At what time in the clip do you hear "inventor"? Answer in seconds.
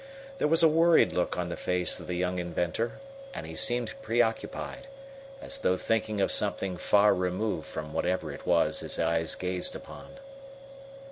2.39-2.93